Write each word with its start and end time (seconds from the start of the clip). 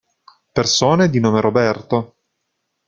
Persone 0.53 1.11
di 1.11 1.19
nome 1.19 1.41
Roberto 1.41 2.15